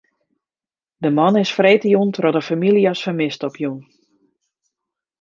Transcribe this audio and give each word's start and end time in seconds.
De 1.03 1.09
man 1.17 1.35
is 1.43 1.53
freedtejûn 1.57 2.11
troch 2.15 2.35
de 2.35 2.41
famylje 2.47 2.85
as 2.91 3.03
fermist 3.05 3.45
opjûn. 3.47 3.77